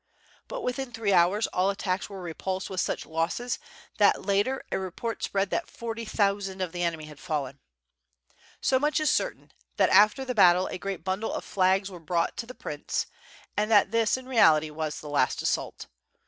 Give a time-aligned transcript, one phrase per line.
[0.47, 3.59] But within three hours all attacks were repulsed with such losses
[3.99, 7.59] that later a report spread that forty thousand of the enemy had fallen.
[8.61, 12.35] So much is certain, that after the battle, a great bundle of flags were brought
[12.37, 13.05] to the prince,
[13.55, 15.85] and that this in reality was the last assault.